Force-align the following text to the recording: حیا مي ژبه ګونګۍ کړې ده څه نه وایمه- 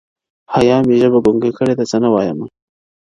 حیا 0.53 0.77
مي 0.87 0.95
ژبه 1.01 1.19
ګونګۍ 1.25 1.51
کړې 1.57 1.73
ده 1.77 1.83
څه 1.91 1.97
نه 2.03 2.09
وایمه- 2.13 2.47